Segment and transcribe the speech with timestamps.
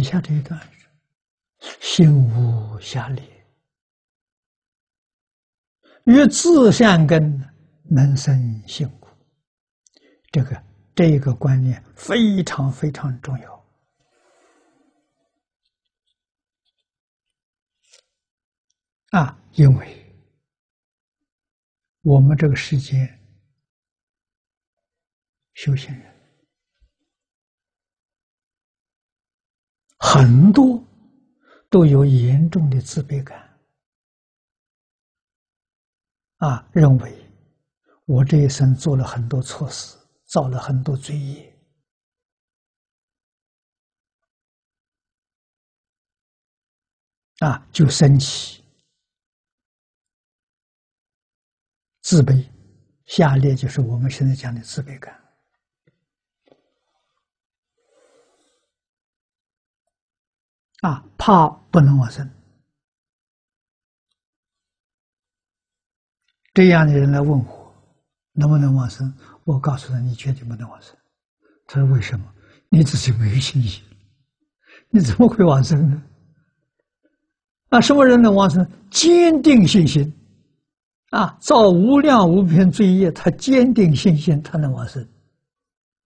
[0.00, 0.58] 以下这一段
[1.58, 3.22] 是：心无下劣，
[6.04, 7.22] 与自善根
[7.84, 9.10] 能生性故。
[10.32, 13.68] 这个这个观念非常非常重要
[19.10, 19.38] 啊！
[19.52, 20.06] 因为
[22.00, 23.06] 我们这个世界
[25.52, 26.09] 修行人。
[30.00, 30.82] 很多
[31.68, 33.38] 都有严重的自卑感，
[36.38, 37.30] 啊，认为
[38.06, 41.54] 我这一生做了很多错事，造了很多罪业，
[47.40, 48.64] 啊，就生气、
[52.00, 52.50] 自卑，
[53.04, 55.19] 下列就是我们现在讲的自卑感。
[60.80, 62.28] 啊，怕不能往生，
[66.54, 67.74] 这样的人来问我
[68.32, 69.12] 能不能往生，
[69.44, 70.96] 我告诉他：你绝对不能往生。
[71.66, 72.24] 他说：为什么？
[72.70, 73.84] 你自己没有信心，
[74.88, 76.02] 你怎么会往生呢？
[77.68, 78.66] 啊，什么人能往生？
[78.90, 80.12] 坚定信心，
[81.10, 85.06] 啊，造无量无边罪业，他坚定信心，他能往生，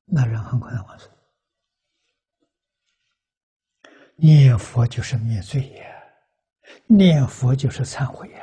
[0.07, 1.09] 那人很快能往生。
[4.17, 5.85] 念佛就是灭罪呀，
[6.87, 8.41] 念佛就是忏悔呀。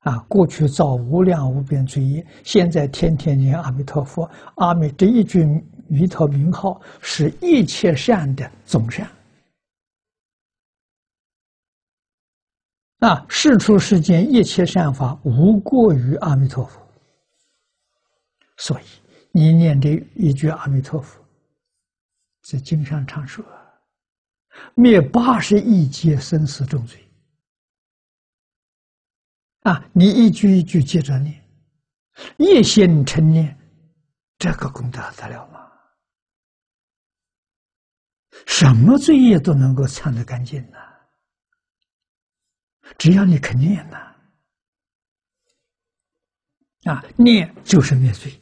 [0.00, 5.44] 啊，过去造无量无边罪业，现在天天念阿弥陀佛，阿弥这一句
[5.86, 9.08] 弥陀名号是一切善的总善。
[12.98, 16.80] 啊，世出世间一切善法无过于阿弥陀佛，
[18.56, 18.84] 所以
[19.30, 21.22] 你念这一句阿弥陀佛，
[22.42, 23.44] 在经上常说。
[24.74, 26.98] 灭八十亿劫生死重罪
[29.60, 29.88] 啊！
[29.92, 31.42] 你一句一句接着念，
[32.36, 33.56] 一心成念，
[34.38, 35.60] 这个功德得了吗？
[38.46, 40.78] 什么罪业都能够忏得干净呢？
[42.98, 43.96] 只要你肯念呐！
[46.84, 48.32] 啊，念就是灭罪，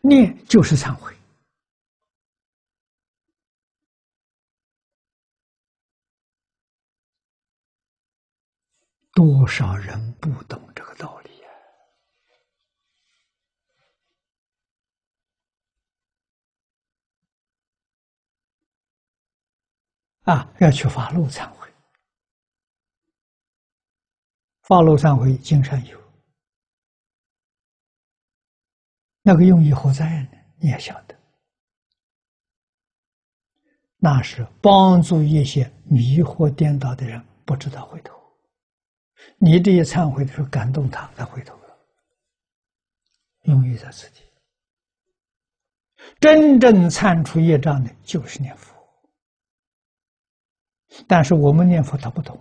[0.00, 1.14] 念就是忏悔。
[9.14, 11.48] 多少人不懂这个道理呀？
[20.22, 21.68] 啊，要去法露忏悔，
[24.62, 26.00] 法露忏悔经常有，
[29.20, 30.28] 那个用意何在呢？
[30.58, 31.14] 你也晓得，
[33.98, 38.21] 那是帮助一些迷惑颠倒的人，不知道回头。
[39.44, 41.76] 你这些忏悔的时候，感动他，他回头了，
[43.42, 44.22] 用于在自己。
[46.20, 48.72] 真正忏除业障的，就是念佛。
[51.08, 52.38] 但是我们念佛，他不懂，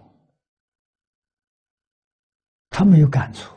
[2.69, 3.51] 他没有感触。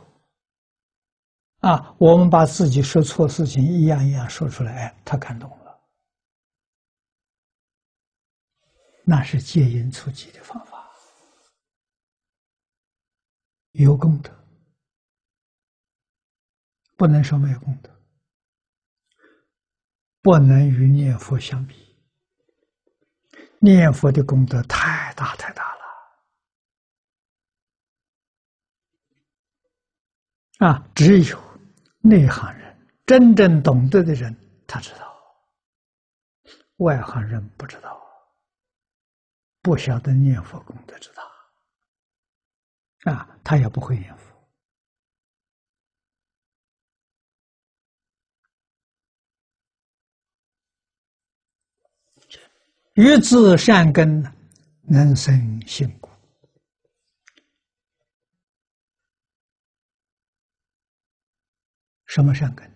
[1.60, 5.78] 啊，我们把自己说错事情一样一样说出来，哎，他感动了，
[9.04, 10.73] 那是戒因出击的方法。
[13.74, 14.30] 有功德，
[16.96, 17.90] 不能说没有功德，
[20.22, 21.74] 不能与念佛相比。
[23.58, 25.84] 念佛的功德太大太大了
[30.68, 30.88] 啊！
[30.94, 31.58] 只有
[32.00, 34.36] 内行人、真正懂得的人，
[34.68, 35.06] 他知道；
[36.76, 38.00] 外行人不知道，
[39.62, 41.33] 不晓得念佛功德之大。
[43.04, 44.24] 啊，他也不会念佛。
[52.94, 54.22] 于自善根
[54.82, 56.08] 能生性故，
[62.06, 62.72] 什么善根？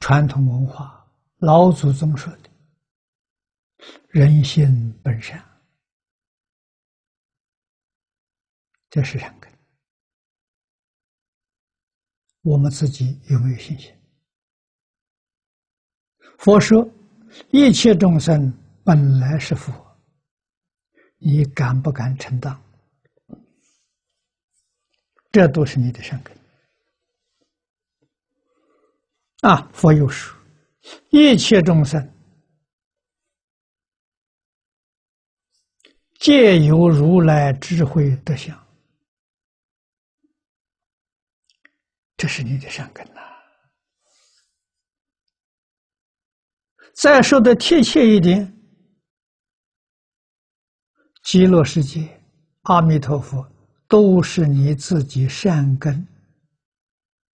[0.00, 2.51] 传统文化，老祖宗说的。
[4.08, 5.42] 人心本善，
[8.90, 9.50] 这是善根。
[12.42, 13.94] 我们自己有没有信心？
[16.38, 16.88] 佛说，
[17.50, 18.52] 一切众生
[18.84, 19.72] 本来是佛，
[21.18, 22.60] 你敢不敢承担？
[25.30, 26.36] 这都是你的善根。
[29.42, 30.36] 啊，佛有说，
[31.10, 32.00] 一切众生
[36.22, 38.56] 皆有如来智慧德相，
[42.16, 43.20] 这是你的善根呐。
[46.94, 48.56] 再说的贴切一点，
[51.24, 52.22] 极乐世界，
[52.62, 53.44] 阿弥陀佛
[53.88, 56.06] 都是你自己善根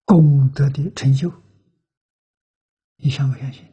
[0.07, 1.31] 功德的成就。
[2.97, 3.67] 你相不相信？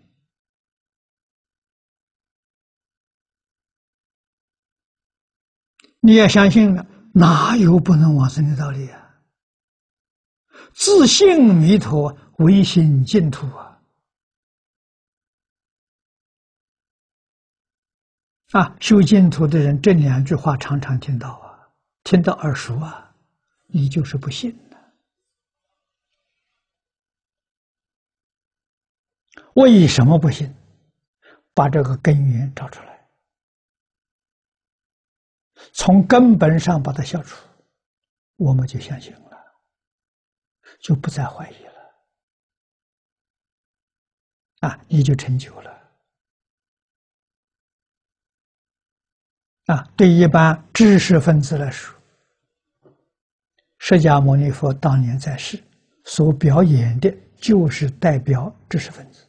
[6.06, 9.24] 你也相信了，哪有不能往生的道理啊？
[10.76, 13.82] 自信弥陀，唯心净土啊！
[18.52, 21.74] 啊，修净土的人，这两句话常常听到啊，
[22.04, 23.16] 听到耳熟啊，
[23.66, 24.56] 你就是不信。
[29.56, 30.54] 为什么不信？
[31.56, 32.95] 把这个根源找出来，
[35.76, 37.46] 从根本上把它消除，
[38.38, 39.46] 我们就相信了，
[40.80, 41.72] 就不再怀疑了。
[44.62, 45.72] 啊，你就成就了。
[49.66, 51.94] 啊，对一般知识分子来说，
[53.78, 55.62] 释迦牟尼佛当年在世
[56.06, 59.28] 所表演的，就是代表知识分子。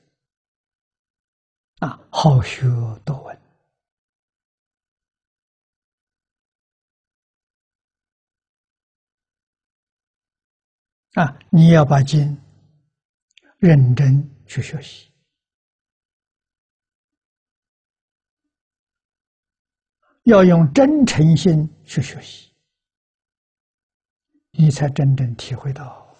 [1.80, 2.66] 啊，好学
[3.04, 3.36] 多闻
[11.16, 11.34] 啊！
[11.50, 12.36] 你要把经
[13.58, 15.10] 认真去学习，
[20.24, 22.52] 要用真诚心去学习，
[24.50, 26.14] 你才真正体会到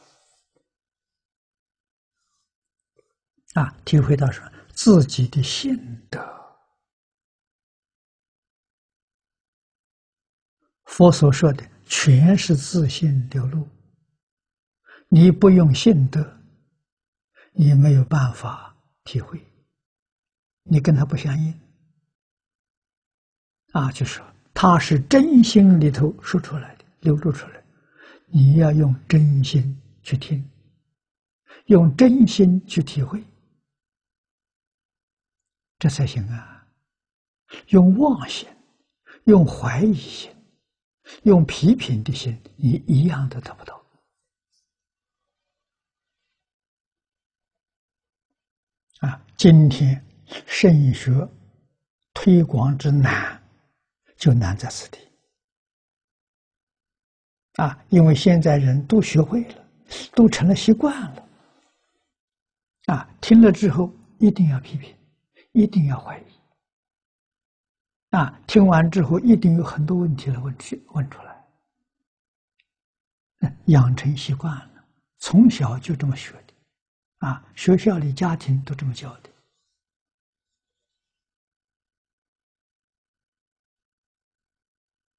[3.52, 4.50] 啊，体会到什么？
[4.72, 5.76] 自己的心
[6.08, 6.19] 得，
[10.84, 13.75] 佛所说的全是自信流露。
[15.08, 16.38] 你不用信德，
[17.53, 19.41] 你没有办法体会。
[20.69, 21.61] 你跟他不相应，
[23.73, 27.62] 啊，就说他是真心里头说出来的，流露出来。
[28.26, 30.44] 你要用真心去听，
[31.67, 33.23] 用真心去体会。
[35.79, 36.67] 这才行啊！
[37.69, 38.49] 用妄心、
[39.26, 40.35] 用怀疑心、
[41.23, 43.86] 用批评的心，你一样都得不到。
[49.00, 50.04] 啊，今天
[50.46, 51.12] 圣学
[52.14, 53.43] 推广之难，
[54.16, 54.98] 就难在此地。
[57.54, 59.64] 啊，因为现在人都学会了，
[60.14, 61.28] 都成了习惯了。
[62.87, 64.94] 啊，听了之后一定要批评。
[65.52, 66.25] 一定要怀疑
[68.10, 68.38] 啊！
[68.46, 71.34] 听完之后，一定有很多问题的问题问出来。
[73.69, 74.84] 养成习惯了，
[75.19, 76.45] 从小就这么学的
[77.19, 77.43] 啊！
[77.55, 79.31] 学校里、家庭都这么教的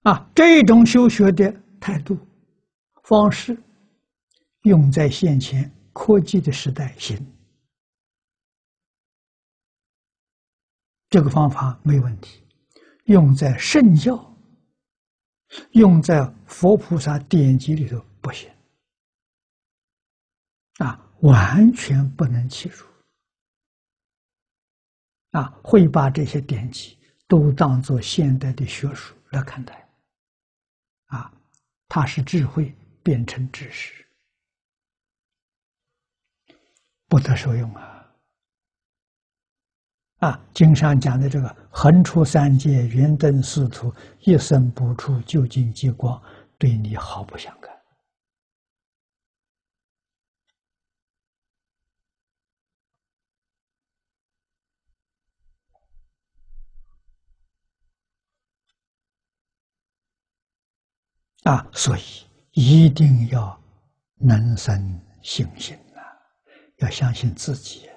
[0.03, 0.29] 啊！
[0.35, 2.17] 这种修学的态度、
[3.03, 3.57] 方式，
[4.61, 7.17] 用在现前科技的时代行。
[11.09, 12.43] 这个方法没问题，
[13.05, 14.37] 用在圣教、
[15.71, 18.51] 用在佛菩萨典籍里头不行，
[20.79, 22.85] 啊，完全不能切入，
[25.31, 26.97] 啊，会把这些典籍
[27.27, 29.87] 都当做现代的学术来看待，
[31.07, 31.33] 啊，
[31.87, 34.05] 它是智慧变成知识，
[37.07, 37.93] 不得受用啊。
[40.19, 46.19] 啊，经上讲的这个横出三界，圆灯四途，一生不出究竟极光，
[46.57, 47.76] 对你毫不相干。
[61.43, 62.01] 啊，所以
[62.51, 63.59] 一定要
[64.17, 66.01] 能生信心啊，
[66.77, 67.89] 要相信自己。